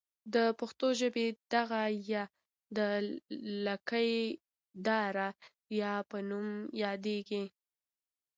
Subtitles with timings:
[0.33, 2.21] د پښتو ژبې دغه ۍ
[2.77, 2.79] د
[3.65, 4.13] لکۍ
[4.87, 5.27] داره
[5.81, 6.47] یا په نوم
[6.83, 7.43] یادیږي.